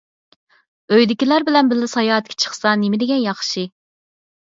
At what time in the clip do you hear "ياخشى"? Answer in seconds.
3.27-3.67